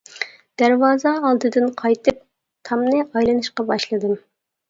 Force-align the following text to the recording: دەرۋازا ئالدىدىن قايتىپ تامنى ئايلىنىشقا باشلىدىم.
دەرۋازا 0.61 1.11
ئالدىدىن 1.27 1.67
قايتىپ 1.81 2.23
تامنى 2.69 3.01
ئايلىنىشقا 3.05 3.67
باشلىدىم. 3.71 4.17